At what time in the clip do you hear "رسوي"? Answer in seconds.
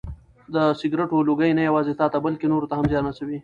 3.07-3.37